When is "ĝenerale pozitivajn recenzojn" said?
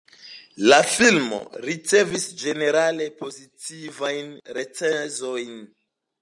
2.45-5.55